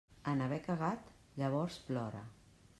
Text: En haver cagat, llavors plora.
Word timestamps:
En 0.29 0.39
haver 0.45 0.57
cagat, 0.67 1.13
llavors 1.43 1.79
plora. 1.91 2.27